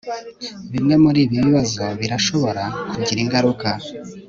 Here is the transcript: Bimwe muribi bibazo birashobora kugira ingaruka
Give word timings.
Bimwe 0.73 0.95
muribi 1.03 1.35
bibazo 1.45 1.83
birashobora 1.99 2.63
kugira 2.91 3.19
ingaruka 3.25 3.69